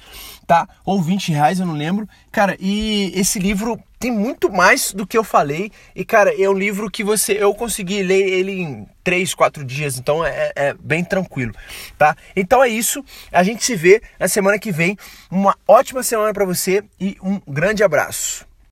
tá? 0.47 0.67
Ou 0.85 1.01
20 1.01 1.31
reais, 1.31 1.59
eu 1.59 1.65
não 1.65 1.75
lembro. 1.75 2.07
Cara, 2.31 2.57
e 2.59 3.11
esse 3.15 3.37
livro 3.39 3.79
tem 3.99 4.11
muito 4.11 4.49
mais 4.49 4.93
do 4.93 5.05
que 5.05 5.17
eu 5.17 5.23
falei. 5.23 5.71
E, 5.95 6.05
cara, 6.05 6.33
é 6.41 6.49
um 6.49 6.53
livro 6.53 6.89
que 6.89 7.03
você 7.03 7.33
eu 7.33 7.53
consegui 7.53 8.01
ler 8.01 8.27
ele 8.27 8.53
em 8.53 8.87
3, 9.03 9.35
4 9.35 9.63
dias, 9.63 9.99
então 9.99 10.25
é, 10.25 10.51
é 10.55 10.73
bem 10.73 11.03
tranquilo, 11.03 11.53
tá? 11.97 12.15
Então 12.35 12.63
é 12.63 12.69
isso. 12.69 13.03
A 13.31 13.43
gente 13.43 13.63
se 13.63 13.75
vê 13.75 14.01
na 14.19 14.27
semana 14.27 14.57
que 14.57 14.71
vem. 14.71 14.97
Uma 15.29 15.55
ótima 15.67 16.01
semana 16.01 16.33
para 16.33 16.45
você 16.45 16.83
e 16.99 17.17
um 17.21 17.39
grande 17.47 17.83
abraço. 17.83 18.48